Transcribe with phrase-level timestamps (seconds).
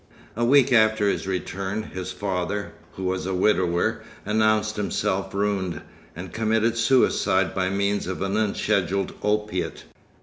[0.35, 5.83] A week after his return his father, who was a widower, announced himself ruined,
[6.15, 9.83] and committed suicide by means of an unscheduled opiate.